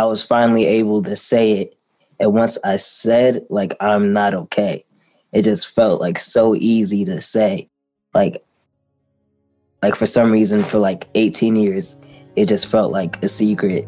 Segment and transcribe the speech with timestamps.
[0.00, 1.76] I was finally able to say it.
[2.20, 4.82] And once I said, like, I'm not okay,
[5.32, 7.68] it just felt like so easy to say.
[8.14, 8.42] Like,
[9.82, 11.96] like for some reason, for like 18 years,
[12.34, 13.86] it just felt like a secret.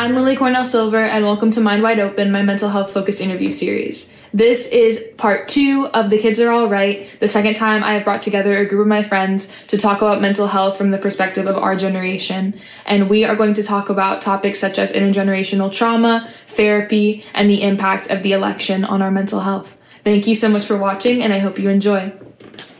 [0.00, 3.50] I'm Lily Cornell Silver, and welcome to Mind Wide Open, my mental health focused interview
[3.50, 4.10] series.
[4.32, 8.04] This is part two of The Kids Are All Right, the second time I have
[8.04, 11.46] brought together a group of my friends to talk about mental health from the perspective
[11.46, 12.58] of our generation.
[12.86, 17.60] And we are going to talk about topics such as intergenerational trauma, therapy, and the
[17.62, 19.76] impact of the election on our mental health.
[20.02, 22.10] Thank you so much for watching, and I hope you enjoy.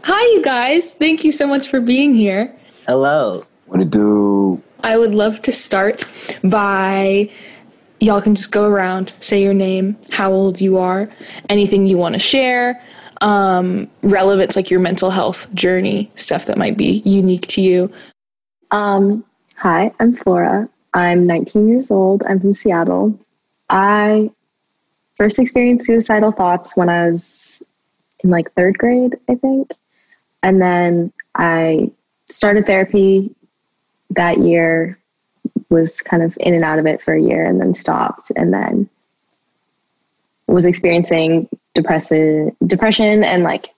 [0.05, 0.95] Hi, you guys.
[0.95, 2.59] Thank you so much for being here.
[2.87, 3.45] Hello.
[3.67, 4.63] What it do?
[4.83, 6.05] I would love to start
[6.43, 7.31] by
[8.01, 11.09] y'all can just go around, say your name, how old you are,
[11.49, 12.83] anything you want to share,
[13.21, 17.93] um, relevance like your mental health journey, stuff that might be unique to you.
[18.71, 19.25] Um,
[19.57, 20.69] hi, I'm Flora.
[20.95, 22.23] I'm 19 years old.
[22.23, 23.19] I'm from Seattle.
[23.69, 24.31] I
[25.17, 27.63] first experienced suicidal thoughts when I was
[28.25, 29.73] in like third grade, I think.
[30.43, 31.91] And then I
[32.31, 33.35] started therapy
[34.11, 34.99] that year
[35.69, 38.53] was kind of in and out of it for a year and then stopped and
[38.53, 38.89] then
[40.47, 43.69] was experiencing depression depression and like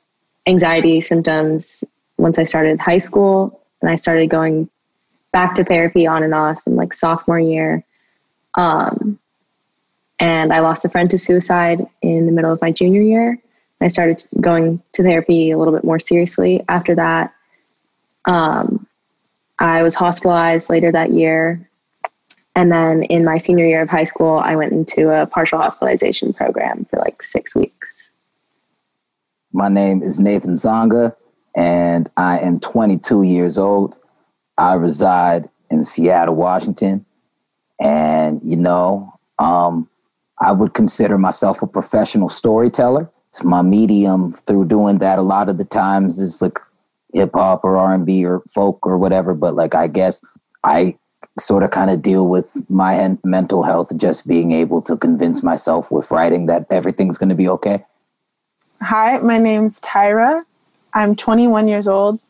[0.47, 1.85] anxiety symptoms
[2.17, 4.69] once I started high school and I started going
[5.33, 7.85] back to therapy on and off in like sophomore year.
[8.55, 9.19] Um,
[10.19, 13.39] and I lost a friend to suicide in the middle of my junior year.
[13.81, 17.35] I started going to therapy a little bit more seriously after that.
[18.27, 18.87] Um,
[19.63, 21.71] I was hospitalized later that year.
[22.57, 26.33] And then in my senior year of high school, I went into a partial hospitalization
[26.33, 28.13] program for like six weeks.
[29.53, 31.15] My name is Nathan Zonga,
[31.55, 34.01] and I am 22 years old.
[34.59, 37.07] I reside in Seattle, Washington.
[37.81, 39.89] And, you know, um,
[40.41, 43.09] I would consider myself a professional storyteller.
[43.29, 46.59] It's my medium through doing that a lot of the times is like
[47.13, 50.23] hip hop or R&B or folk or whatever, but like I guess
[50.65, 50.97] I
[51.39, 55.91] sort of kind of deal with my mental health just being able to convince myself
[55.91, 57.85] with writing that everything's going to be okay.
[58.83, 60.45] Hi, my name's Tyra.
[60.93, 62.21] I'm 21 years old.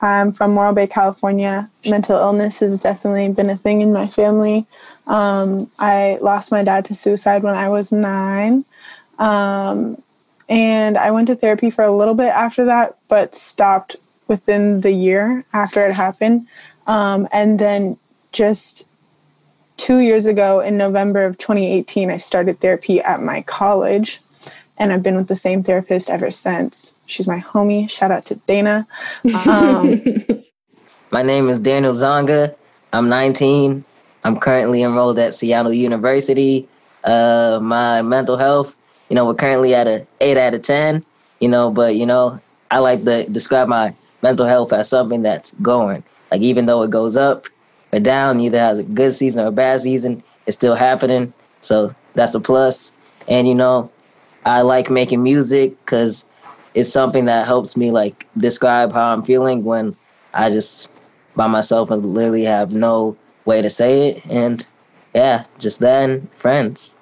[0.00, 1.70] I'm from Morro Bay, California.
[1.88, 4.66] Mental illness has definitely been a thing in my family.
[5.06, 8.64] Um, I lost my dad to suicide when I was nine.
[9.18, 10.02] Um,
[10.48, 13.96] and I went to therapy for a little bit after that, but stopped
[14.28, 16.46] within the year after it happened.
[16.86, 17.98] Um, and then
[18.32, 18.88] just
[19.76, 24.20] two years ago in November of 2018, I started therapy at my college.
[24.78, 26.94] And I've been with the same therapist ever since.
[27.06, 27.88] She's my homie.
[27.88, 28.86] Shout out to Dana.
[29.46, 30.02] Um,
[31.10, 32.54] my name is Daniel Zonga.
[32.92, 33.84] I'm 19.
[34.24, 36.68] I'm currently enrolled at Seattle University.
[37.04, 38.76] Uh, my mental health,
[39.08, 41.04] you know, we're currently at a eight out of 10,
[41.40, 42.40] you know, but, you know,
[42.70, 46.02] I like to describe my mental health as something that's going.
[46.30, 47.46] Like, even though it goes up,
[47.92, 51.32] or down, either has a good season or a bad season, it's still happening.
[51.62, 52.92] So that's a plus.
[53.28, 53.90] And you know,
[54.44, 56.26] I like making music because
[56.74, 59.96] it's something that helps me like describe how I'm feeling when
[60.34, 60.88] I just
[61.34, 64.26] by myself and literally have no way to say it.
[64.26, 64.66] And
[65.14, 66.92] yeah, just then friends.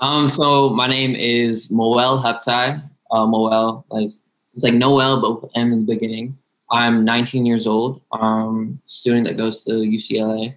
[0.00, 2.82] Um, so my name is Moel Heptai.
[3.10, 6.36] Uh, Moel, like it's like Noel, but with M in the beginning.
[6.70, 10.56] I'm 19 years old, um, student that goes to UCLA.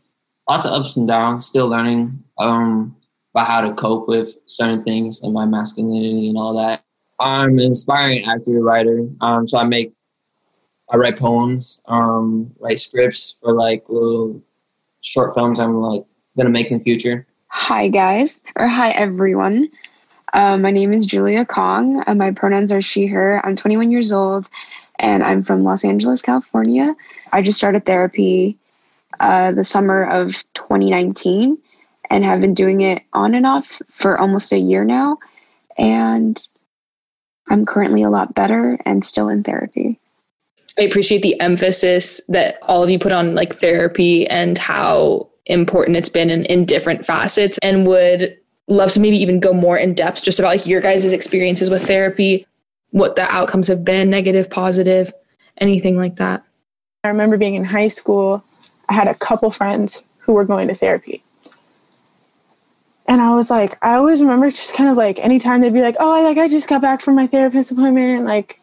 [0.49, 2.95] Lots of ups and downs, still learning um,
[3.33, 6.83] about how to cope with certain things and my masculinity and all that.
[7.19, 9.07] I'm an inspiring actor, writer.
[9.21, 9.93] Um, so I make,
[10.89, 14.41] I write poems, um, write scripts for like little
[15.01, 16.05] short films I'm like
[16.37, 17.26] gonna make in the future.
[17.59, 19.69] Hi guys, or hi everyone.
[20.31, 22.01] Uh, my name is Julia Kong.
[22.05, 23.41] Uh, my pronouns are she, her.
[23.43, 24.47] I'm 21 years old
[24.99, 26.95] and I'm from Los Angeles, California.
[27.33, 28.57] I just started therapy
[29.19, 31.57] uh, the summer of 2019
[32.09, 35.17] and have been doing it on and off for almost a year now.
[35.77, 36.39] And
[37.49, 39.99] I'm currently a lot better and still in therapy.
[40.79, 45.97] I appreciate the emphasis that all of you put on like therapy and how important
[45.97, 49.93] it's been in, in different facets and would love to maybe even go more in
[49.93, 52.45] depth just about like your guys' experiences with therapy
[52.91, 55.13] what the outcomes have been negative, positive,
[55.57, 56.43] anything like that.
[57.03, 58.43] I remember being in high school,
[58.89, 61.23] I had a couple friends who were going to therapy.
[63.07, 65.95] And I was like, I always remember just kind of like anytime they'd be like,
[65.99, 68.59] oh, like I just got back from my therapist appointment, like,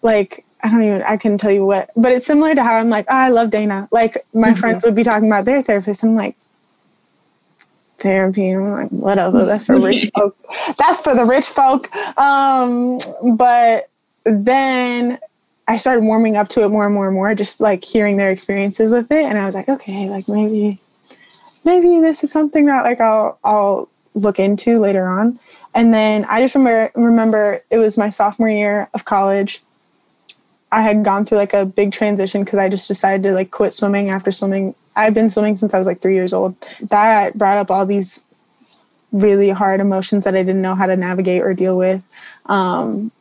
[0.00, 2.88] like I don't even I couldn't tell you what, but it's similar to how I'm
[2.88, 3.88] like, oh, I love Dana.
[3.90, 4.60] Like my mm-hmm.
[4.60, 6.04] friends would be talking about their therapist.
[6.04, 6.36] I'm like,
[8.02, 8.50] therapy.
[8.50, 9.44] I'm like, whatever.
[9.44, 10.36] That's for rich folk.
[10.76, 11.94] That's for the rich folk.
[12.18, 12.98] Um,
[13.36, 13.88] but
[14.24, 15.18] then
[15.68, 18.30] I started warming up to it more and more and more, just like hearing their
[18.30, 19.24] experiences with it.
[19.24, 20.78] And I was like, okay, like maybe,
[21.64, 25.38] maybe this is something that like I'll, I'll look into later on.
[25.74, 29.62] And then I just remember, remember it was my sophomore year of college.
[30.72, 33.74] I had gone through like a big transition because I just decided to like quit
[33.74, 34.74] swimming after swimming.
[34.96, 36.56] I've been swimming since I was like three years old.
[36.80, 38.26] That brought up all these
[39.12, 42.02] really hard emotions that I didn't know how to navigate or deal with.
[42.46, 43.12] Um,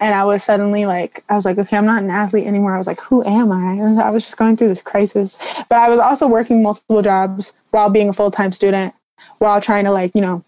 [0.00, 2.74] and I was suddenly like, I was like, okay, I'm not an athlete anymore.
[2.74, 3.72] I was like, who am I?
[3.72, 5.40] And I was just going through this crisis.
[5.70, 8.94] But I was also working multiple jobs while being a full time student,
[9.38, 10.44] while trying to like, you know,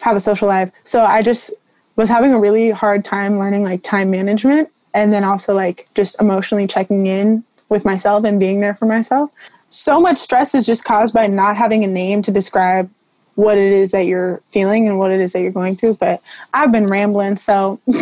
[0.00, 0.72] have a social life.
[0.82, 1.52] So I just
[1.94, 6.18] was having a really hard time learning like time management and then also like just
[6.20, 9.30] emotionally checking in with myself and being there for myself.
[9.68, 12.90] So much stress is just caused by not having a name to describe
[13.34, 15.96] what it is that you're feeling and what it is that you're going through.
[15.96, 16.22] But
[16.54, 17.98] I've been rambling, so PSA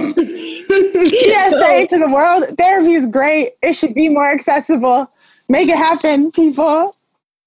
[0.68, 3.54] to the world: therapy is great.
[3.60, 5.10] It should be more accessible.
[5.48, 6.94] Make it happen, people.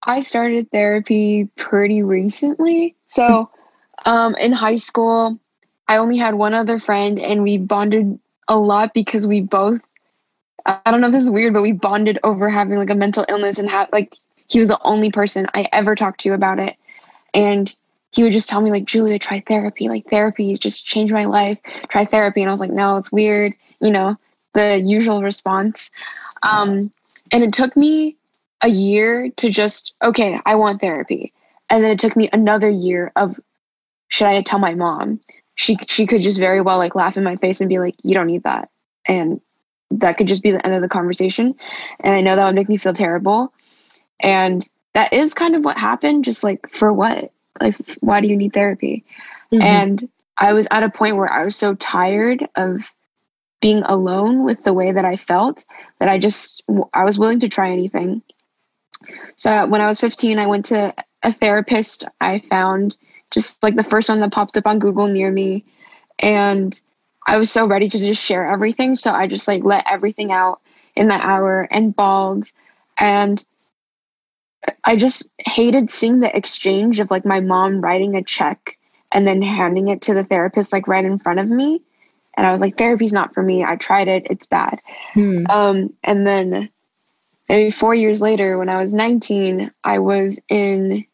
[0.04, 2.96] I started therapy pretty recently.
[3.08, 3.50] So,
[4.06, 5.40] um, in high school,
[5.88, 9.82] I only had one other friend, and we bonded a lot because we both.
[10.66, 13.26] I don't know if this is weird, but we bonded over having like a mental
[13.30, 14.14] illness and have like
[14.48, 16.76] he was the only person I ever talked to about it.
[17.34, 17.74] And
[18.12, 19.90] he would just tell me like julia try therapy.
[19.90, 21.60] Like therapy just changed my life.
[21.90, 22.42] Try therapy.
[22.42, 24.18] And i was like no it's weird you know
[24.54, 25.92] the usual response.
[26.44, 26.92] Um,
[27.32, 28.16] and it took me
[28.62, 31.34] a year to just okay i want therapy.
[31.70, 33.40] And then it took me another year of
[34.10, 35.20] should i tell my mom
[35.58, 38.14] she she could just very well like laugh in my face and be like you
[38.14, 38.70] don't need that.
[39.06, 39.42] And
[39.92, 41.56] that could just be the end of the conversation.
[42.00, 43.54] And i know that would make me feel terrible.
[44.20, 47.32] And that is kind of what happened just like for what?
[47.60, 49.04] Like why do you need therapy?
[49.52, 49.62] Mm-hmm.
[49.62, 52.82] and i was at a point where i was so tired of
[53.62, 55.64] being alone with the way that i felt
[56.00, 56.62] that i just
[56.94, 58.22] i was willing to try anything.
[59.38, 60.94] So when i was 15 i went to
[61.24, 62.06] a therapist.
[62.20, 62.98] I found
[63.32, 65.66] just like the first one that popped up on google near me
[66.20, 66.80] and
[67.26, 70.62] i was so ready to just share everything so i just like let everything out
[70.96, 72.52] in that hour and bawled
[72.98, 73.44] and
[74.84, 78.78] I just hated seeing the exchange of like my mom writing a check
[79.12, 81.82] and then handing it to the therapist like right in front of me.
[82.36, 83.64] And I was like, therapy's not for me.
[83.64, 84.82] I tried it, it's bad.
[85.14, 85.46] Hmm.
[85.50, 86.70] Um, and then
[87.50, 91.06] maybe four years later, when I was 19, I was in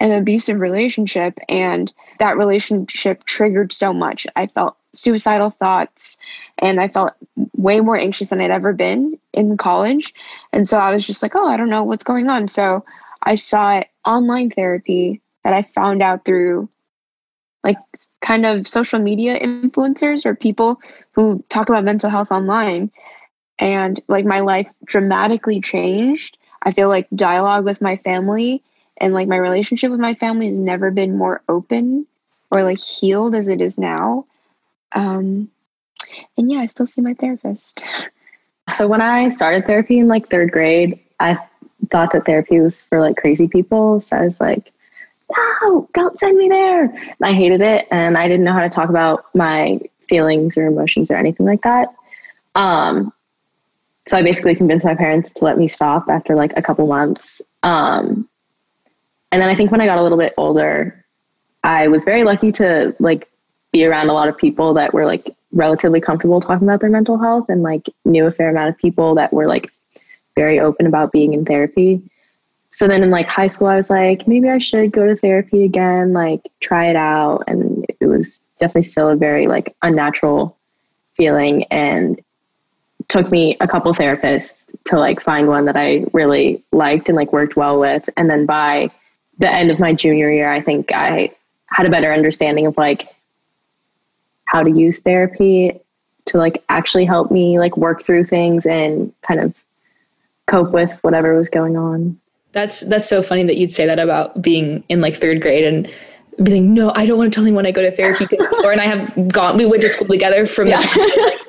[0.00, 4.26] an abusive relationship, and that relationship triggered so much.
[4.34, 6.18] I felt suicidal thoughts
[6.58, 7.12] and I felt
[7.56, 10.14] way more anxious than I'd ever been in college.
[10.52, 12.48] And so I was just like, oh, I don't know what's going on.
[12.48, 12.84] So
[13.22, 16.68] I saw online therapy that I found out through
[17.62, 17.76] like
[18.20, 20.80] kind of social media influencers or people
[21.12, 22.90] who talk about mental health online.
[23.58, 26.38] And like my life dramatically changed.
[26.62, 28.62] I feel like dialogue with my family
[29.00, 32.06] and like my relationship with my family has never been more open
[32.50, 34.26] or like healed as it is now.
[34.92, 35.50] Um,
[36.36, 37.82] and yeah, I still see my therapist.
[38.76, 41.36] So when I started therapy in like third grade, I
[41.90, 44.00] thought that therapy was for like crazy people.
[44.00, 44.72] So I was like,
[45.36, 46.84] no, don't send me there.
[46.84, 47.88] And I hated it.
[47.90, 51.62] And I didn't know how to talk about my feelings or emotions or anything like
[51.62, 51.88] that.
[52.54, 53.12] Um,
[54.06, 57.42] so I basically convinced my parents to let me stop after like a couple months.
[57.64, 58.28] Um,
[59.32, 61.04] and then I think when I got a little bit older,
[61.62, 63.28] I was very lucky to like
[63.72, 67.18] be around a lot of people that were like relatively comfortable talking about their mental
[67.18, 69.72] health and like knew a fair amount of people that were like
[70.36, 72.02] very open about being in therapy.
[72.72, 75.64] So then in like high school, I was like, maybe I should go to therapy
[75.64, 77.44] again, like try it out.
[77.46, 80.56] And it was definitely still a very like unnatural
[81.14, 82.20] feeling and
[83.08, 87.32] took me a couple therapists to like find one that I really liked and like
[87.32, 88.08] worked well with.
[88.16, 88.90] And then by
[89.40, 91.34] the end of my junior year, I think I
[91.66, 93.08] had a better understanding of like
[94.44, 95.80] how to use therapy
[96.26, 99.64] to like actually help me like work through things and kind of
[100.46, 102.20] cope with whatever was going on.
[102.52, 105.90] That's that's so funny that you'd say that about being in like third grade and
[106.42, 108.72] be like, no, I don't want to tell anyone I go to therapy because Flora
[108.72, 109.56] and I have gone.
[109.56, 110.80] We went to school together from yeah.
[110.80, 111.39] the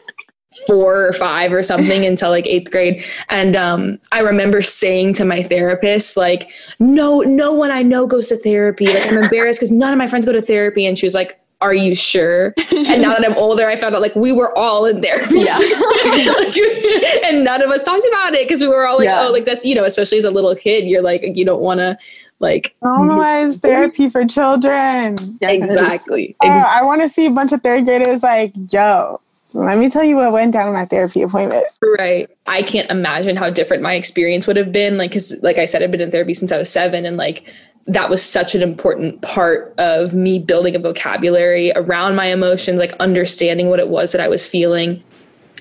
[0.67, 3.03] four or five or something until like eighth grade.
[3.29, 8.27] And um, I remember saying to my therapist, like, no, no one I know goes
[8.29, 8.87] to therapy.
[8.87, 10.85] Like I'm embarrassed because none of my friends go to therapy.
[10.85, 12.55] And she was like, are you sure?
[12.71, 15.41] and now that I'm older, I found out like we were all in therapy.
[15.41, 15.59] Yeah.
[17.23, 19.27] and none of us talked about it because we were all like, Yeah.
[19.27, 21.79] oh, like that's, you know, especially as a little kid, you're like, you don't want
[21.79, 21.97] to
[22.39, 25.15] like, Normalize therapy for children.
[25.41, 26.35] exactly.
[26.41, 29.21] Oh, Ex- I want to see a bunch of third graders like, yo,
[29.53, 31.63] let me tell you what went down in my therapy appointment.
[31.97, 32.29] right.
[32.47, 34.97] I can't imagine how different my experience would have been.
[34.97, 37.45] Like, cause like I said, I've been in therapy since I was seven and like,
[37.87, 42.93] that was such an important part of me building a vocabulary around my emotions, like
[42.99, 45.03] understanding what it was that I was feeling.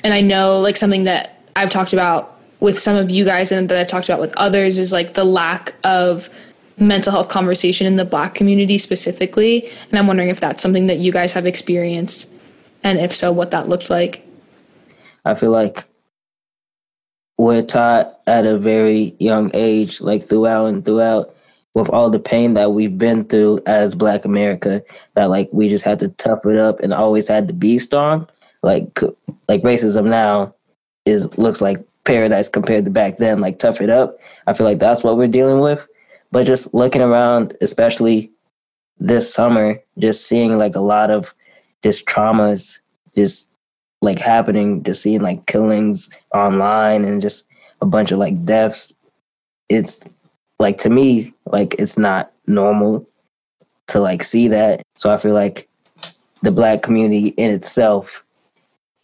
[0.05, 3.69] And I know like something that I've talked about with some of you guys and
[3.69, 6.29] that I've talked about with others is like the lack of
[6.79, 9.71] mental health conversation in the black community specifically.
[9.91, 12.27] And I'm wondering if that's something that you guys have experienced.
[12.83, 14.27] And if so, what that looked like.
[15.25, 15.85] I feel like
[17.39, 21.35] we're taught at a very young age, like throughout and throughout,
[21.75, 24.83] with all the pain that we've been through as Black America,
[25.15, 28.29] that like we just had to tough it up and always had to be strong.
[28.63, 29.01] Like
[29.49, 30.55] like racism now
[31.07, 33.41] is looks like paradise compared to back then.
[33.41, 34.19] Like tough it up.
[34.47, 35.87] I feel like that's what we're dealing with.
[36.33, 38.31] But just looking around, especially
[38.99, 41.35] this summer, just seeing like a lot of
[41.83, 42.81] just traumas
[43.17, 43.53] just
[44.03, 47.47] like happening, just seeing like killings online and just
[47.81, 48.95] a bunch of like deaths.
[49.69, 50.05] It's
[50.59, 53.07] like to me, like it's not normal
[53.89, 54.83] to like see that.
[54.97, 55.69] So I feel like
[56.43, 58.25] the black community in itself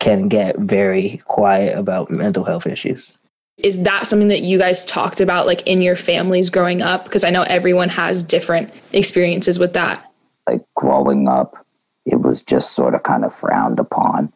[0.00, 3.18] can get very quiet about mental health issues.
[3.58, 7.04] Is that something that you guys talked about like in your families growing up?
[7.04, 10.10] Because I know everyone has different experiences with that.
[10.46, 11.65] like growing up,
[12.06, 14.32] it was just sort of kind of frowned upon.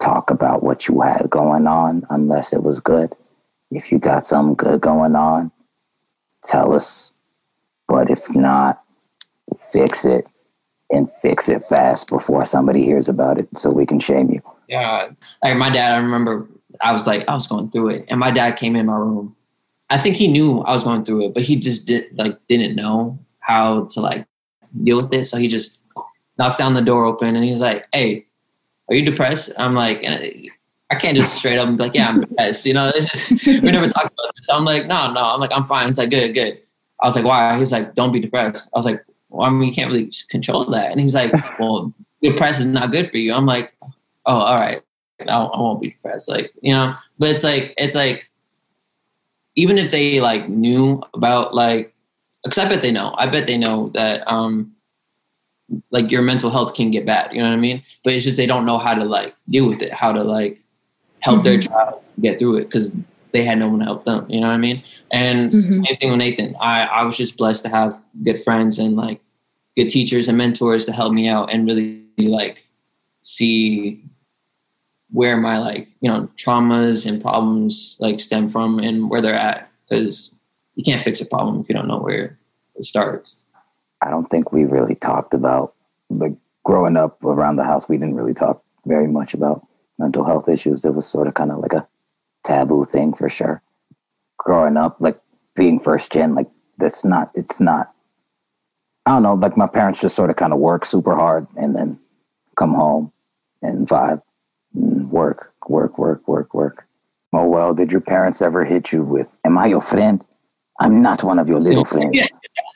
[0.00, 3.14] Talk about what you had going on unless it was good.
[3.70, 5.50] If you got something good going on,
[6.42, 7.12] tell us.
[7.88, 8.82] But if not,
[9.58, 10.26] fix it
[10.90, 14.40] and fix it fast before somebody hears about it so we can shame you.
[14.68, 15.10] Yeah,
[15.42, 15.94] like my dad.
[15.94, 16.48] I remember
[16.80, 19.34] I was like I was going through it, and my dad came in my room.
[19.90, 22.76] I think he knew I was going through it, but he just did like didn't
[22.76, 24.26] know how to like
[24.82, 25.26] deal with it.
[25.26, 25.78] So he just
[26.38, 28.26] knocks down the door open, and he's like, "Hey,
[28.88, 30.48] are you depressed?" I'm like, and
[30.90, 33.60] I can't just straight up and be like, "Yeah, I'm depressed." You know, just, we
[33.60, 34.48] never talked about this.
[34.50, 36.60] I'm like, "No, no." I'm like, "I'm fine." He's like, "Good, good."
[37.02, 39.68] I was like, "Why?" He's like, "Don't be depressed." I was like, "Well, I mean,
[39.68, 43.32] you can't really control that." And he's like, "Well, depressed is not good for you."
[43.34, 43.74] I'm like,
[44.26, 44.82] "Oh, all right."
[45.20, 46.28] I, I won't be depressed.
[46.28, 48.30] Like, you know, but it's like, it's like,
[49.56, 51.94] even if they like knew about like,
[52.42, 54.72] because I bet they know, I bet they know that, um,
[55.90, 57.82] like your mental health can get bad, you know what I mean?
[58.02, 60.60] But it's just they don't know how to like deal with it, how to like
[61.20, 62.96] help their child get through it because
[63.32, 64.82] they had no one to help them, you know what I mean?
[65.10, 65.86] And Mhm.
[65.86, 66.54] same thing with Nathan.
[66.60, 69.20] I, I was just blessed to have good friends and like
[69.76, 72.66] good teachers and mentors to help me out and really like
[73.22, 74.04] see
[75.10, 79.70] where my like you know traumas and problems like stem from and where they're at
[79.88, 80.30] because
[80.74, 82.38] you can't fix a problem if you don't know where
[82.76, 83.46] it starts
[84.04, 85.74] I don't think we really talked about
[86.10, 87.88] like growing up around the house.
[87.88, 89.66] We didn't really talk very much about
[89.98, 90.84] mental health issues.
[90.84, 91.88] It was sort of kind of like a
[92.44, 93.62] taboo thing for sure.
[94.38, 95.18] Growing up, like
[95.56, 97.30] being first gen, like that's not.
[97.34, 97.92] It's not.
[99.06, 99.34] I don't know.
[99.34, 101.98] Like my parents just sort of kind of work super hard and then
[102.56, 103.10] come home
[103.62, 104.20] and vibe,
[104.74, 106.86] and work, work, work, work, work.
[107.32, 110.24] Oh well, did your parents ever hit you with, "Am I your friend?
[110.78, 112.28] I'm not one of your little friends."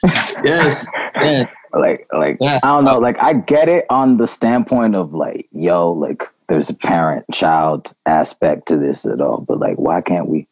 [0.05, 0.87] Yes
[1.25, 2.61] yes like like Yeah.
[2.62, 6.71] I don't know, like I get it on the standpoint of like, yo, like there's
[6.71, 10.47] a parent child aspect to this at all, but like why can't we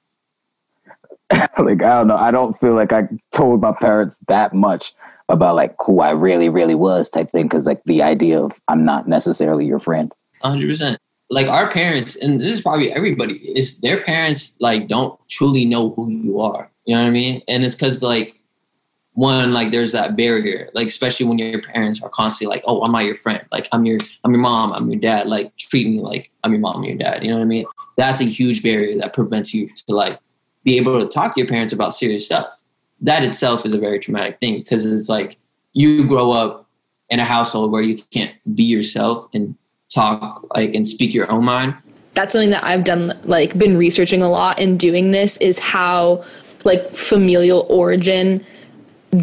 [1.31, 4.95] like I don't know, I don't feel like I told my parents that much
[5.29, 7.49] about like who I really, really was type thing.
[7.49, 10.13] Cause like the idea of I'm not necessarily your friend.
[10.45, 10.97] 100%
[11.29, 15.91] like our parents and this is probably everybody is their parents like don't truly know
[15.91, 18.36] who you are you know what i mean and it's because like
[19.17, 22.93] one like there's that barrier like especially when your parents are constantly like oh i'm
[22.93, 23.43] not your friend.
[23.51, 25.27] Like i'm your i'm your mom i'm your dad.
[25.27, 27.25] Like treat me like i'm your mom and your dad.
[27.25, 27.65] You know what i mean?
[27.97, 30.21] That's a huge barrier that prevents you to like
[30.65, 32.47] be able to talk to your parents about serious stuff.
[33.01, 35.39] That itself is a very traumatic thing because it's like
[35.73, 36.69] you grow up
[37.09, 39.57] in a household where you can't be yourself and
[39.89, 41.75] talk like and speak your own mind.
[42.13, 46.23] That's something that I've done like been researching a lot in doing this is how
[46.65, 48.45] like familial origin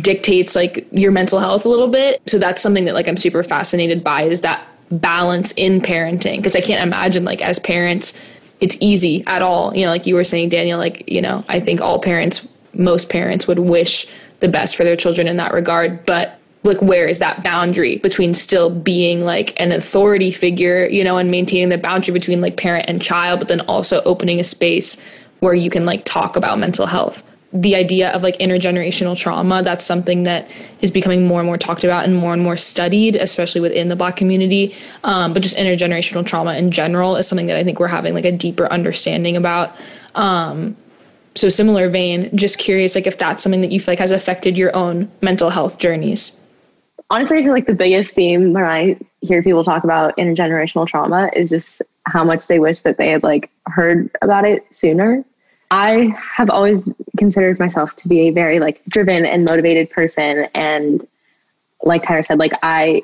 [0.01, 2.21] dictates like your mental health a little bit.
[2.27, 6.55] So that's something that like I'm super fascinated by is that balance in parenting because
[6.55, 8.13] I can't imagine like as parents
[8.59, 9.75] it's easy at all.
[9.75, 13.09] You know, like you were saying Daniel like, you know, I think all parents most
[13.09, 14.07] parents would wish
[14.39, 18.33] the best for their children in that regard, but like where is that boundary between
[18.33, 22.85] still being like an authority figure you know and maintaining the boundary between like parent
[22.87, 25.01] and child but then also opening a space
[25.39, 27.23] where you can like talk about mental health
[27.53, 30.49] the idea of like intergenerational trauma that's something that
[30.81, 33.95] is becoming more and more talked about and more and more studied especially within the
[33.95, 34.75] black community.
[35.03, 38.25] Um, but just intergenerational trauma in general is something that i think we're having like
[38.25, 39.75] a deeper understanding about.
[40.15, 40.75] Um,
[41.35, 44.57] so similar vein just curious like if that's something that you feel like has affected
[44.57, 46.39] your own mental health journeys.
[47.09, 51.29] Honestly, I feel like the biggest theme when I hear people talk about intergenerational trauma
[51.35, 55.23] is just how much they wish that they had like heard about it sooner.
[55.73, 56.87] I have always
[57.17, 60.45] considered myself to be a very like driven and motivated person.
[60.53, 61.05] And
[61.81, 63.01] like Tyra said, like I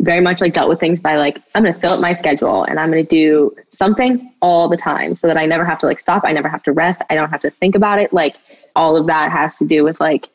[0.00, 2.64] very much like dealt with things by like, I'm going to fill up my schedule
[2.64, 5.86] and I'm going to do something all the time so that I never have to
[5.86, 6.24] like stop.
[6.24, 7.02] I never have to rest.
[7.08, 8.12] I don't have to think about it.
[8.12, 8.34] Like
[8.74, 10.28] all of that has to do with like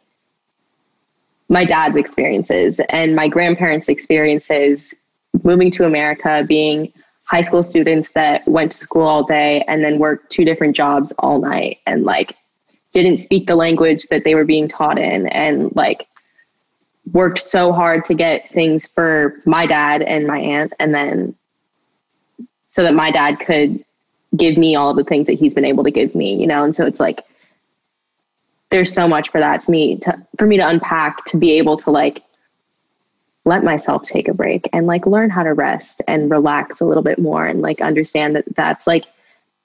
[1.50, 4.94] my dad's experiences and my grandparents' experiences
[5.44, 6.94] moving to America, being
[7.28, 11.12] high school students that went to school all day and then worked two different jobs
[11.20, 12.36] all night and like
[12.94, 16.08] didn't speak the language that they were being taught in and like
[17.12, 21.36] worked so hard to get things for my dad and my aunt and then
[22.68, 23.84] so that my dad could
[24.36, 26.64] give me all the things that he's been able to give me you know?
[26.64, 27.26] And so it's like
[28.70, 31.76] there's so much for that to me to for me to unpack to be able
[31.78, 32.24] to like
[33.48, 37.04] let myself take a break and like learn how to rest and relax a little
[37.04, 39.06] bit more and like understand that that's like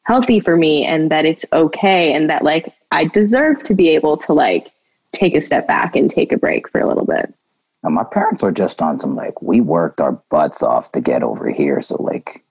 [0.05, 4.17] healthy for me and that it's okay and that like I deserve to be able
[4.19, 4.73] to like
[5.13, 7.35] take a step back and take a break for a little bit.
[7.83, 11.23] And my parents were just on some like we worked our butts off to get
[11.23, 12.45] over here so like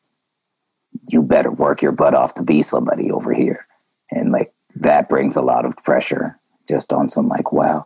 [1.07, 3.65] you better work your butt off to be somebody over here
[4.11, 7.85] and like that brings a lot of pressure just on some like, wow,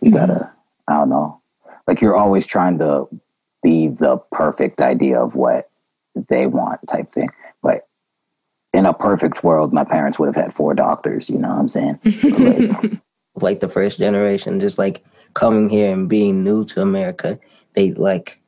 [0.00, 0.18] you mm-hmm.
[0.18, 0.50] gotta,
[0.88, 1.40] I don't know.
[1.86, 3.08] Like you're always trying to
[3.62, 5.70] be the perfect idea of what
[6.14, 7.28] they want type thing.
[7.62, 7.86] But
[8.72, 11.68] in a perfect world, my parents would have had four doctors, you know what I'm
[11.68, 11.98] saying?
[12.04, 13.00] like,
[13.40, 17.38] like the first generation, just like coming here and being new to America,
[17.74, 18.40] they like,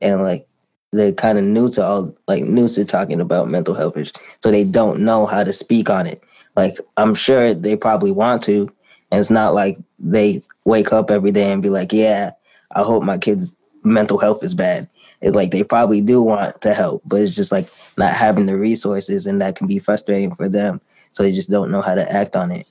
[0.00, 0.46] and like,
[0.92, 4.50] they're kind of new to all like new to talking about mental health issues so
[4.50, 6.20] they don't know how to speak on it
[6.56, 8.68] like i'm sure they probably want to
[9.10, 12.30] and it's not like they wake up every day and be like, yeah,
[12.72, 14.88] I hope my kid's mental health is bad.
[15.20, 18.56] It's like they probably do want to help, but it's just like not having the
[18.56, 20.80] resources and that can be frustrating for them.
[21.10, 22.68] So they just don't know how to act on it.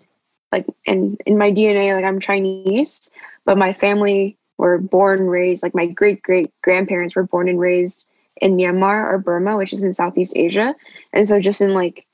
[0.51, 3.09] Like in, in my DNA, like I'm Chinese,
[3.45, 8.07] but my family were born, raised, like my great great grandparents were born and raised
[8.41, 10.75] in Myanmar or Burma, which is in Southeast Asia.
[11.13, 12.05] And so just in like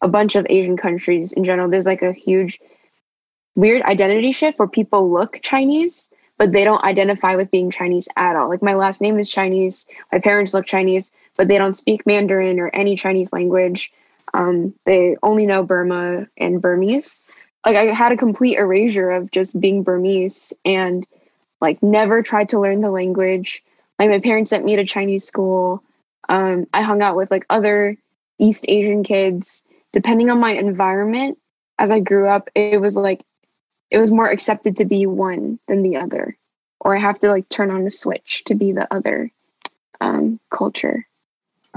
[0.00, 2.60] a bunch of Asian countries in general, there's like a huge
[3.54, 8.36] weird identity shift where people look Chinese, but they don't identify with being Chinese at
[8.36, 8.48] all.
[8.48, 12.58] Like my last name is Chinese, my parents look Chinese, but they don't speak Mandarin
[12.58, 13.92] or any Chinese language.
[14.32, 17.26] Um, they only know Burma and Burmese.
[17.64, 21.06] Like I had a complete erasure of just being Burmese and
[21.60, 23.62] like never tried to learn the language.
[23.98, 25.82] Like my parents sent me to Chinese school.
[26.28, 27.96] Um, I hung out with like other
[28.38, 29.62] East Asian kids.
[29.92, 31.38] Depending on my environment,
[31.78, 33.22] as I grew up, it was like
[33.94, 36.36] it was more accepted to be one than the other
[36.80, 39.30] or i have to like turn on a switch to be the other
[40.00, 41.06] um, culture.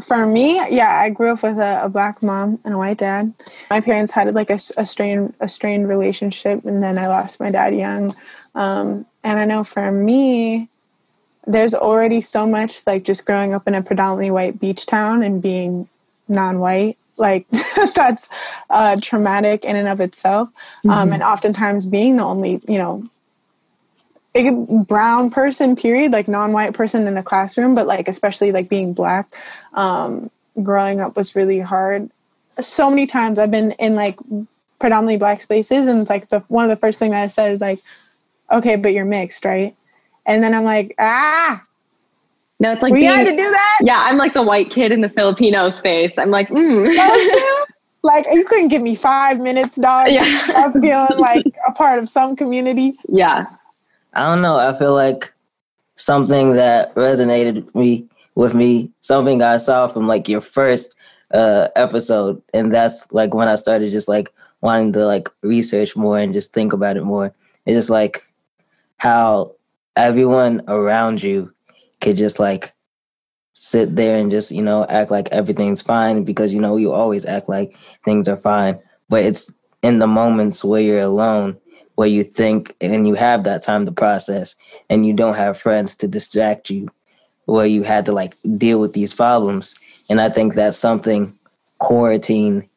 [0.04, 3.34] For me yeah i grew up with a, a, black mom and a white dad.
[3.70, 7.52] My parents had like a, a strained a strained relationship and then i lost my
[7.52, 8.14] dad young.
[8.56, 10.70] Um, and i know for me
[11.46, 15.42] there's already so much like just growing up in a predominantly white beach town and
[15.42, 15.88] being
[16.28, 17.48] non-white like
[17.96, 18.30] that's
[18.70, 20.50] uh, traumatic in and of itself.
[20.50, 20.90] Um, mm-hmm.
[20.90, 23.10] um, and oftentimes being the only you know
[24.88, 29.36] brown person period like non-white person in a classroom but like especially like being black
[29.74, 30.30] um,
[30.62, 32.12] growing up was really hard.
[32.60, 34.20] So many times i've been in like
[34.80, 37.52] predominantly black spaces and it's like the one of the first thing that i said
[37.52, 37.80] is like
[38.52, 39.76] okay but you're mixed right?
[40.26, 41.62] And then i'm like ah
[42.60, 43.80] no, it's like we being, had to do that.
[43.82, 46.18] Yeah, I'm like the white kid in the Filipino space.
[46.18, 46.96] I'm like, mm.
[48.04, 50.10] like you couldn't give me five minutes, dog.
[50.10, 50.24] Yeah.
[50.56, 52.94] I was feeling like a part of some community.
[53.10, 53.46] Yeah.
[54.14, 54.58] I don't know.
[54.58, 55.34] I feel like
[55.98, 60.96] something that resonated me with me, something I saw from like your first
[61.34, 66.18] uh episode, and that's like when I started just like wanting to like research more
[66.18, 67.34] and just think about it more.
[67.66, 68.24] It's just like
[68.98, 69.54] how
[69.96, 71.54] everyone around you
[72.02, 72.74] could just like
[73.54, 77.26] sit there and just you know act like everything's fine because you know you always
[77.26, 77.74] act like
[78.06, 78.80] things are fine
[79.10, 81.58] but it's in the moments where you're alone
[81.96, 84.56] where you think and you have that time to process
[84.92, 86.88] and you don't have friends to distract you
[87.46, 89.74] where you had to like deal with these problems
[90.08, 91.34] and i think that's something
[91.80, 92.68] quarantine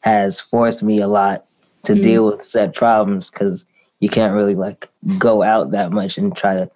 [0.00, 1.46] has forced me a lot
[1.84, 2.02] to mm.
[2.02, 3.66] deal with said problems because
[4.00, 6.70] you can't really like go out that much and try to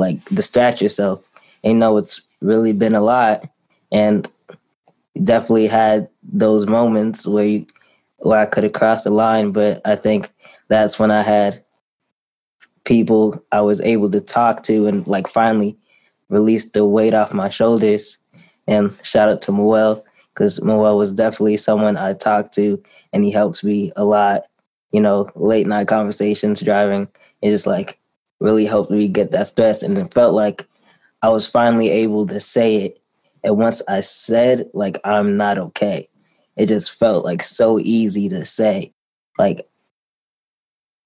[0.00, 1.24] like distract yourself
[1.62, 3.44] and you know it's really been a lot
[3.92, 4.28] and
[5.22, 7.66] definitely had those moments where you
[8.20, 10.32] where I could have crossed the line, but I think
[10.68, 11.64] that's when I had
[12.84, 15.76] people I was able to talk to and like finally
[16.28, 18.18] release the weight off my shoulders.
[18.66, 22.82] And shout out to Moel because Moel was definitely someone I talked to
[23.12, 24.42] and he helps me a lot.
[24.92, 27.06] You know, late night conversations, driving,
[27.42, 27.99] it just like
[28.40, 29.82] really helped me get that stress.
[29.82, 30.66] And it felt like
[31.22, 33.00] I was finally able to say it.
[33.44, 36.08] And once I said, like, I'm not okay,
[36.56, 38.92] it just felt like so easy to say.
[39.38, 39.68] Like,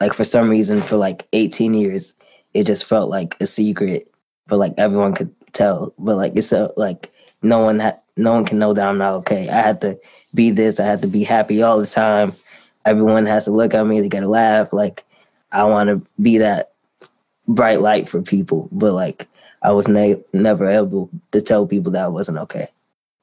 [0.00, 2.12] like for some reason, for like 18 years,
[2.52, 4.12] it just felt like a secret
[4.48, 5.94] for like everyone could tell.
[5.98, 9.14] But like it's a, like no one had no one can know that I'm not
[9.14, 9.48] okay.
[9.48, 9.98] I had to
[10.34, 10.78] be this.
[10.78, 12.32] I had to be happy all the time.
[12.84, 14.00] Everyone has to look at me.
[14.00, 14.72] They gotta laugh.
[14.72, 15.04] Like
[15.52, 16.73] I want to be that
[17.48, 18.68] bright light for people.
[18.72, 19.28] But like
[19.62, 22.68] I was ne- never able to tell people that I wasn't okay.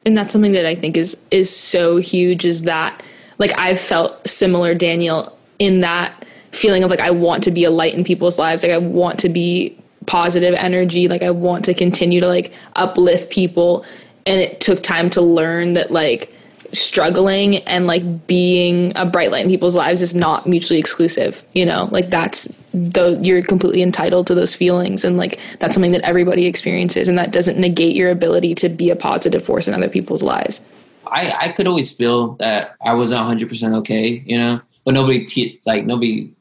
[0.05, 3.03] And that's something that I think is is so huge is that
[3.37, 7.71] like I've felt similar Daniel in that feeling of like I want to be a
[7.71, 8.63] light in people's lives.
[8.63, 11.07] Like I want to be positive energy.
[11.07, 13.85] Like I want to continue to like uplift people.
[14.25, 16.33] And it took time to learn that like
[16.73, 21.65] struggling and like being a bright light in people's lives is not mutually exclusive you
[21.65, 21.89] know?
[21.91, 26.45] Like that's though you're completely entitled to those feelings and like that's something that everybody
[26.45, 30.23] experiences and that doesn't negate your ability to be a positive force in other people's
[30.23, 30.61] lives.
[31.07, 34.61] I i could always feel that i wasn't 100% okay you know?
[34.85, 36.33] But nobody te- like nobody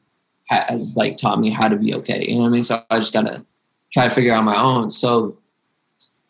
[0.45, 2.63] has like taught me how to be okay you know what i mean?
[2.63, 3.45] So i just gotta
[3.91, 4.89] try to figure out my own.
[4.89, 5.37] So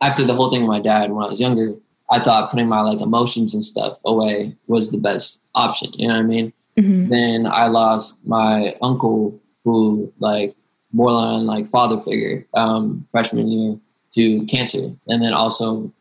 [0.02, 1.76] after the whole thing with my dad when i was younger
[2.12, 5.90] I thought putting my like emotions and stuff away was the best option.
[5.98, 6.54] You know what I mean?
[6.78, 7.10] Mm-hmm.
[7.10, 10.56] Then I lost my uncle, who like
[10.94, 13.78] borderline like father figure, um, freshman year
[14.12, 15.92] to cancer, and then also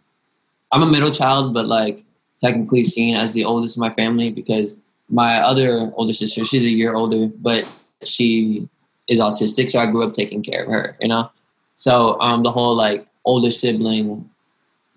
[0.73, 2.05] I'm a middle child, but like
[2.42, 4.75] technically seen as the oldest in my family because
[5.09, 7.68] my other older sister, she's a year older, but
[8.05, 8.68] she
[9.09, 10.96] is autistic, so I grew up taking care of her.
[11.01, 11.31] You know,
[11.75, 14.30] so um, the whole like older sibling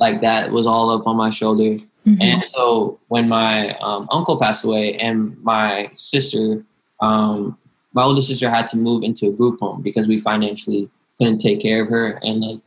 [0.03, 1.71] like that was all up on my shoulder.
[2.05, 2.21] Mm-hmm.
[2.21, 6.65] And so when my um, uncle passed away and my sister,
[6.99, 7.57] um,
[7.93, 11.61] my older sister had to move into a group home because we financially couldn't take
[11.61, 12.61] care of her and like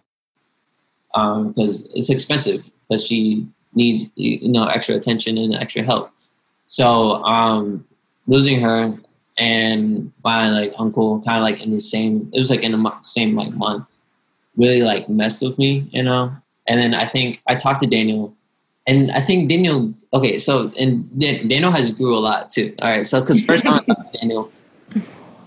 [1.49, 6.11] because um, it's expensive because she needs you know extra attention and extra help.
[6.69, 7.87] So um,
[8.27, 8.97] losing her
[9.37, 12.93] and my like uncle kind of like in the same it was like in the
[13.03, 13.87] same like month
[14.57, 16.35] really like messed with me, you know.
[16.69, 18.35] And then I think I talked to Daniel,
[18.87, 19.95] and I think Daniel.
[20.13, 22.75] Okay, so and Daniel has grew a lot too.
[22.81, 24.51] All right, so because first time I talked to Daniel,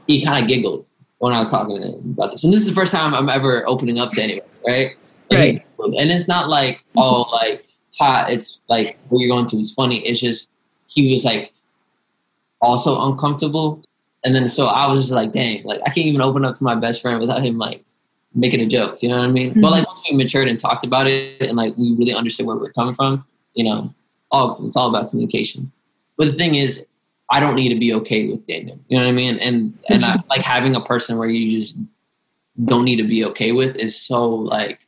[0.07, 0.85] he kind of giggled
[1.19, 3.29] when I was talking to him about this, and this is the first time I'm
[3.29, 4.95] ever opening up to anyone, right?
[5.31, 5.65] And right.
[5.99, 7.65] And it's not like oh like
[7.97, 9.99] ha, it's like what you're going through is funny.
[9.99, 10.49] It's just
[10.87, 11.53] he was like
[12.61, 13.81] also uncomfortable,
[14.23, 16.63] and then so I was just like, dang, like I can't even open up to
[16.63, 17.83] my best friend without him like
[18.33, 19.01] making a joke.
[19.01, 19.51] You know what I mean?
[19.51, 19.61] Mm-hmm.
[19.61, 22.55] But like once we matured and talked about it, and like we really understood where
[22.55, 23.93] we're coming from, you know,
[24.31, 25.71] all it's all about communication.
[26.17, 26.85] But the thing is,
[27.29, 28.79] I don't need to be okay with Daniel.
[28.87, 29.37] You know what I mean?
[29.39, 31.77] And and I, like having a person where you just
[32.65, 34.85] don't need to be okay with is so like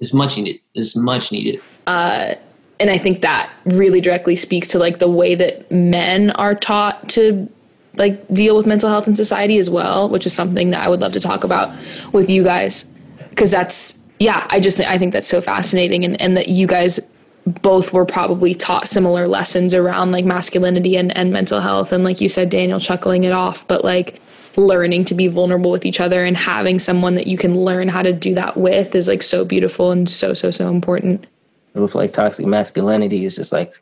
[0.00, 0.60] it's much needed.
[0.74, 1.60] It's much needed.
[1.86, 2.34] Uh,
[2.78, 7.08] and I think that really directly speaks to like the way that men are taught
[7.10, 7.48] to
[7.96, 11.00] like deal with mental health in society as well, which is something that I would
[11.00, 11.74] love to talk about
[12.12, 12.84] with you guys.
[13.30, 17.00] Because that's yeah, I just I think that's so fascinating and and that you guys
[17.46, 22.20] both were probably taught similar lessons around like masculinity and, and mental health and like
[22.20, 24.20] you said Daniel chuckling it off but like
[24.56, 28.02] learning to be vulnerable with each other and having someone that you can learn how
[28.02, 31.26] to do that with is like so beautiful and so so so important.
[31.72, 33.80] With like toxic masculinity it's just like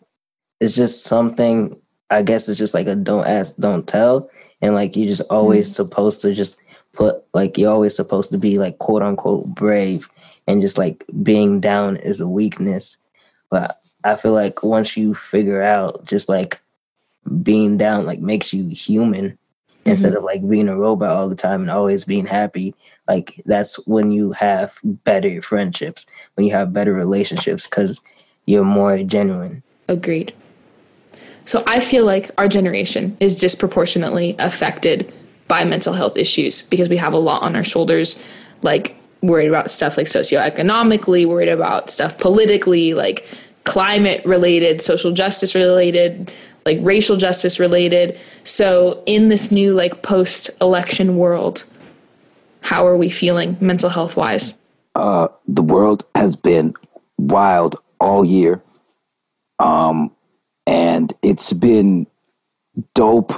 [0.61, 1.77] it's just something
[2.11, 4.31] I guess it's just like a don't ask, don't tell.
[4.63, 5.75] And like you're just always mm-hmm.
[5.75, 6.57] supposed to just
[6.93, 10.09] put like you're always supposed to be like quote unquote brave
[10.47, 12.97] and just like being down is a weakness.
[13.51, 16.61] But I feel like once you figure out just like
[17.43, 19.91] being down like makes you human mm-hmm.
[19.91, 22.75] instead of like being a robot all the time and always being happy,
[23.07, 28.01] like that's when you have better friendships, when you have better relationships because
[28.47, 29.63] you're more genuine.
[29.89, 30.33] Agreed.
[31.49, 35.11] So I feel like our generation is disproportionately affected
[35.49, 38.23] by mental health issues because we have a lot on our shoulders,
[38.61, 43.27] like worried about stuff like socioeconomically, worried about stuff politically, like
[43.65, 46.31] climate related, social justice related,
[46.67, 48.21] like racial justice related.
[48.45, 51.65] So in this new like post election world,
[52.61, 54.59] how are we feeling mental health wise?
[54.95, 56.75] Uh, the world has been
[57.17, 58.63] wild all year.
[59.59, 60.11] Um,
[60.69, 62.07] and it's been
[62.95, 63.33] dope.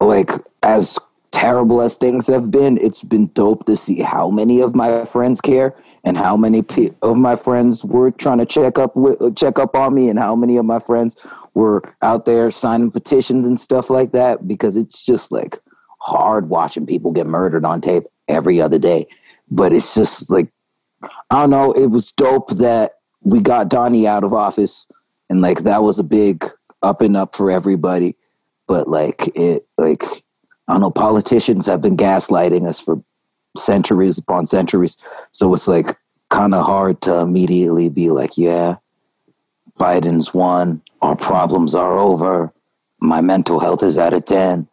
[0.00, 0.30] Like,
[0.62, 0.98] as
[1.30, 5.42] terrible as things have been, it's been dope to see how many of my friends
[5.42, 6.64] care and how many
[7.02, 10.34] of my friends were trying to check up with check up on me and how
[10.34, 11.16] many of my friends
[11.52, 15.58] were out there signing petitions and stuff like that because it's just like
[16.00, 19.06] hard watching people get murdered on tape every other day
[19.50, 20.48] but it's just like
[21.30, 24.86] i don't know it was dope that we got donnie out of office
[25.28, 26.44] and like that was a big
[26.82, 28.16] up and up for everybody.
[28.68, 30.02] But like it like
[30.68, 33.02] i don't know politicians have been gaslighting us for
[33.56, 34.96] centuries upon centuries.
[35.32, 35.96] So it's like
[36.30, 38.76] kind of hard to immediately be like yeah
[39.78, 42.52] biden's won our problems are over
[43.00, 44.66] my mental health is at a 10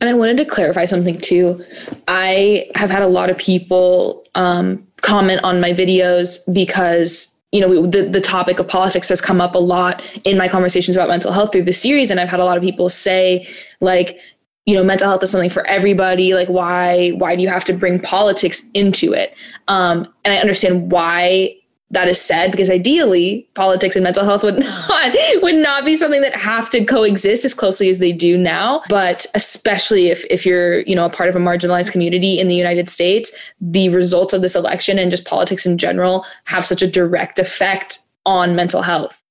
[0.00, 1.64] and i wanted to clarify something too.
[2.08, 7.68] I have had a lot of people um, comment on my videos because you know,
[7.68, 11.08] we, the, the topic of politics has come up a lot in my conversations about
[11.08, 12.10] mental health through the series.
[12.10, 13.48] And I've had a lot of people say,
[13.80, 14.18] like,
[14.66, 16.34] you know, mental health is something for everybody.
[16.34, 19.36] Like, why, why do you have to bring politics into it?
[19.68, 21.54] Um, and I understand why
[21.94, 26.20] that is said because ideally politics and mental health would not would not be something
[26.20, 30.80] that have to coexist as closely as they do now but especially if if you're
[30.80, 34.42] you know a part of a marginalized community in the United States the results of
[34.42, 39.22] this election and just politics in general have such a direct effect on mental health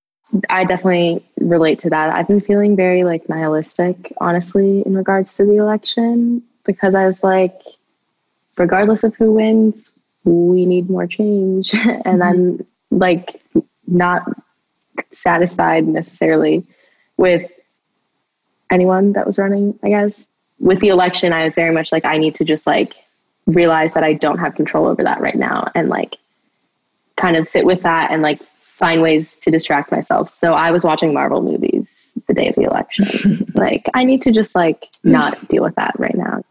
[0.49, 2.09] I definitely relate to that.
[2.09, 7.23] I've been feeling very like nihilistic, honestly, in regards to the election because I was
[7.23, 7.61] like,
[8.57, 9.92] regardless of who wins,
[10.23, 11.73] we need more change.
[11.73, 12.21] and mm-hmm.
[12.21, 13.41] I'm like
[13.87, 14.23] not
[15.11, 16.65] satisfied necessarily
[17.17, 17.49] with
[18.71, 20.27] anyone that was running, I guess.
[20.59, 22.95] With the election, I was very much like, I need to just like
[23.45, 26.17] realize that I don't have control over that right now and like
[27.17, 30.29] kind of sit with that and like find ways to distract myself.
[30.29, 33.51] So I was watching Marvel movies the day of the election.
[33.55, 36.43] like, I need to just like not deal with that right now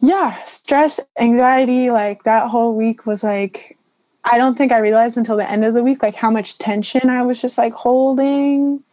[0.00, 3.76] yeah, stress, anxiety, like that whole week was like,
[4.24, 7.10] I don't think I realized until the end of the week, like how much tension
[7.10, 8.84] I was just like holding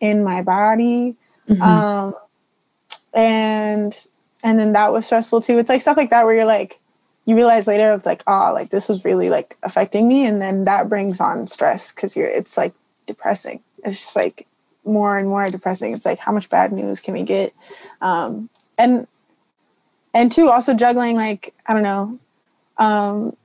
[0.00, 1.16] in my body.
[1.48, 1.62] Mm-hmm.
[1.62, 2.14] Um,
[3.12, 4.06] and,
[4.42, 5.58] and then that was stressful too.
[5.58, 6.80] It's like stuff like that where you're like,
[7.26, 10.26] you realize later of like, oh, like this was really like affecting me.
[10.26, 12.74] And then that brings on stress because you're, it's like
[13.06, 13.60] depressing.
[13.82, 14.46] It's just like
[14.84, 15.94] more and more depressing.
[15.94, 17.54] It's like, how much bad news can we get?
[18.00, 19.06] Um, and
[20.14, 22.18] and two also juggling like i don't know
[22.78, 23.36] um,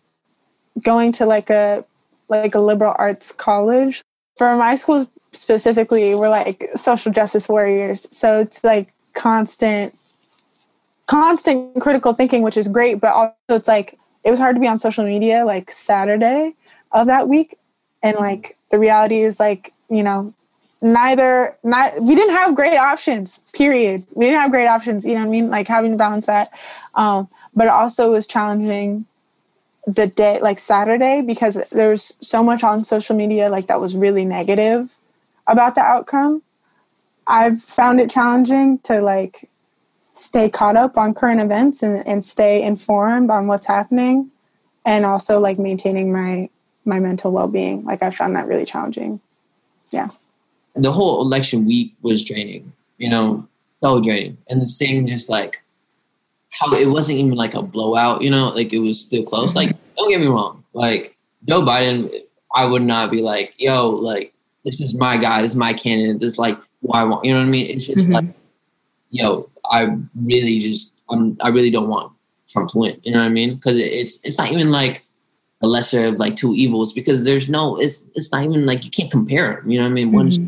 [0.81, 1.85] going to like a
[2.27, 4.01] like a liberal arts college.
[4.37, 8.07] For my school specifically we're like social justice warriors.
[8.15, 9.95] So it's like constant
[11.07, 14.67] constant critical thinking which is great but also it's like it was hard to be
[14.67, 16.55] on social media like saturday
[16.91, 17.57] of that week.
[18.01, 20.33] And like the reality is like you know
[20.81, 24.05] neither not we didn't have great options period.
[24.13, 25.49] We didn't have great options you know what i mean?
[25.49, 26.49] Like having to balance that.
[26.95, 29.05] Um but it also was challenging
[29.87, 33.95] the day like saturday because there was so much on social media like that was
[33.95, 34.95] really negative
[35.47, 36.43] about the outcome.
[37.27, 39.49] I've found it challenging to like
[40.13, 44.31] stay caught up on current events and, and stay informed on what's happening
[44.85, 46.49] and also like maintaining my
[46.85, 47.83] my mental well-being.
[47.83, 49.19] Like i found that really challenging.
[49.89, 50.11] Yeah
[50.83, 53.47] the whole election week was draining, you know,
[53.83, 54.37] so draining.
[54.49, 55.61] And the thing just like
[56.51, 59.55] how it wasn't even like a blowout, you know, like it was still close.
[59.55, 62.11] Like, don't get me wrong, like Joe Biden,
[62.55, 64.33] I would not be like, yo, like
[64.65, 67.33] this is my guy, this is my candidate, this is like why I want, you
[67.33, 67.77] know what I mean?
[67.77, 68.13] It's just mm-hmm.
[68.13, 68.35] like,
[69.11, 72.13] yo, I really just, I'm, I really don't want
[72.49, 72.99] Trump to win.
[73.03, 73.55] You know what I mean?
[73.55, 75.05] Because it's it's not even like
[75.61, 78.91] a lesser of like two evils because there's no, it's it's not even like you
[78.91, 79.69] can't compare them.
[79.69, 80.07] You know what I mean?
[80.07, 80.15] Mm-hmm.
[80.15, 80.39] One's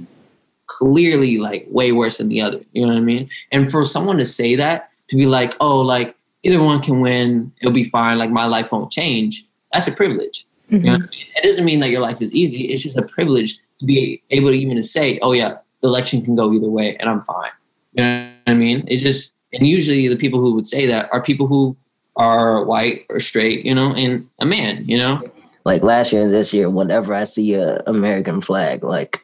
[0.78, 2.62] clearly like way worse than the other.
[2.74, 3.30] You know what I mean?
[3.52, 7.52] And for someone to say that, to be like, oh, like either one can win,
[7.62, 9.46] it'll be fine, like my life won't change.
[9.74, 10.46] That's a privilege.
[10.72, 10.76] Mm-hmm.
[10.76, 11.04] You know mm-hmm.
[11.04, 11.26] I mean?
[11.36, 12.72] It doesn't mean that your life is easy.
[12.72, 16.24] It's just a privilege to be able to even to say, oh yeah, the election
[16.24, 17.52] can go either way and I'm fine.
[17.94, 18.86] You know what I mean?
[18.88, 21.76] It just and usually the people who would say that are people who
[22.16, 25.22] are white or straight, you know, and a man, you know.
[25.64, 29.24] Like last year and this year, whenever I see a American flag, like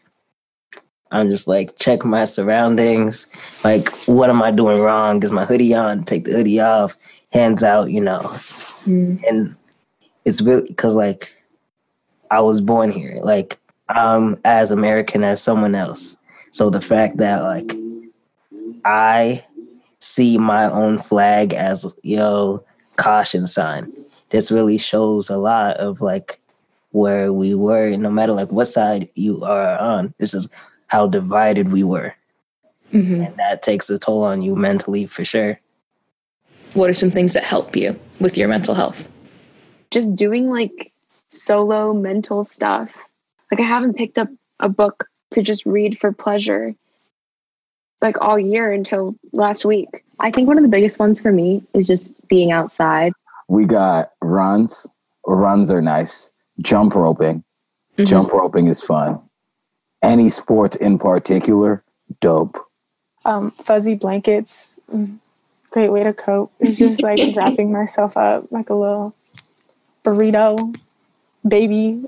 [1.11, 3.27] I'm just like check my surroundings.
[3.63, 5.23] Like, what am I doing wrong?
[5.23, 6.03] Is my hoodie on?
[6.03, 6.95] Take the hoodie off.
[7.31, 7.91] Hands out.
[7.91, 8.19] You know.
[8.85, 9.21] Mm.
[9.27, 9.55] And
[10.25, 11.33] it's really because like
[12.31, 13.19] I was born here.
[13.23, 16.17] Like I'm as American as someone else.
[16.51, 17.75] So the fact that like
[18.85, 19.43] I
[19.99, 22.63] see my own flag as yo
[22.95, 23.91] caution sign.
[24.29, 26.39] This really shows a lot of like
[26.91, 30.13] where we were, no matter like what side you are on.
[30.17, 30.49] This is
[30.87, 32.13] how divided we were.
[32.93, 33.21] Mm-hmm.
[33.21, 35.59] And that takes a toll on you mentally for sure.
[36.73, 39.07] What are some things that help you with your mental health?
[39.91, 40.91] Just doing like
[41.27, 42.91] solo mental stuff.
[43.51, 46.75] Like I haven't picked up a book to just read for pleasure
[48.01, 50.03] like all year until last week.
[50.19, 53.13] I think one of the biggest ones for me is just being outside.
[53.47, 54.87] We got runs.
[55.25, 56.31] Runs are nice.
[56.61, 57.43] Jump roping.
[57.97, 58.03] Mm-hmm.
[58.05, 59.21] Jump roping is fun.
[60.01, 61.83] Any sport in particular,
[62.21, 62.57] dope.
[63.25, 65.17] Um, fuzzy blankets, mm,
[65.71, 66.51] great way to cope.
[66.59, 69.13] It's just like wrapping myself up like a little
[70.03, 70.75] burrito
[71.47, 72.03] baby.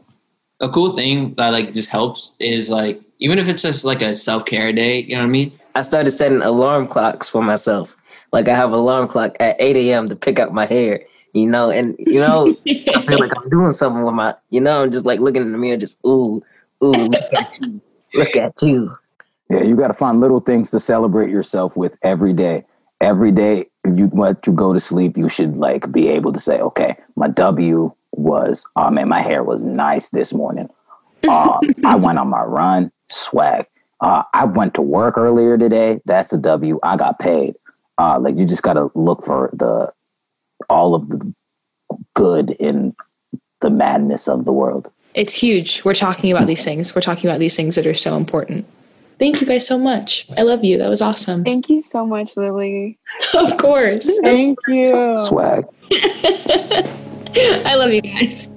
[0.62, 4.16] A cool thing that like just helps is like even if it's just like a
[4.16, 5.60] self care day, you know what I mean?
[5.76, 7.96] I started setting alarm clocks for myself.
[8.32, 10.10] Like I have alarm clock at 8 a.m.
[10.10, 11.02] to pick up my hair,
[11.34, 14.84] you know, and you know, I feel like I'm doing something with my, you know,
[14.84, 16.44] I'm just like looking in the mirror, just ooh,
[16.84, 17.82] ooh, look at you,
[18.16, 18.98] look at you.
[19.50, 22.66] Yeah, you got to find little things to celebrate yourself with every day.
[23.02, 26.40] Every day, if you want to go to sleep, you should like be able to
[26.40, 30.70] say, okay, my W was, oh man, my hair was nice this morning.
[31.28, 33.66] Uh, I went on my run, swag.
[34.02, 36.00] Uh, I went to work earlier today.
[36.06, 36.80] That's a W.
[36.84, 37.56] I got paid.
[37.98, 39.92] Uh, like you just got to look for the
[40.70, 41.34] all of the
[42.14, 42.96] good in
[43.62, 44.92] the madness of the world.
[45.20, 45.84] It's huge.
[45.84, 46.96] We're talking about these things.
[46.96, 48.66] We're talking about these things that are so important.
[49.20, 50.26] Thank you guys so much.
[50.38, 50.78] I love you.
[50.78, 51.44] That was awesome.
[51.44, 52.98] Thank you so much, Lily.
[53.34, 54.18] of course.
[54.22, 55.18] Thank you.
[55.28, 55.66] Swag.
[55.92, 58.48] I love you guys.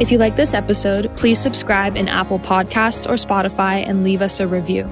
[0.00, 4.38] If you like this episode, please subscribe in Apple Podcasts or Spotify and leave us
[4.38, 4.84] a review.